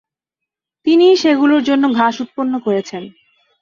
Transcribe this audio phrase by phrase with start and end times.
[0.87, 3.03] তিনিই সেগুলোর জন্য ঘাস উৎপন্ন করেছেন।